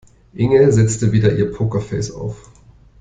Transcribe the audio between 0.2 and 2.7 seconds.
Inge setzte wieder ihr Pokerface auf.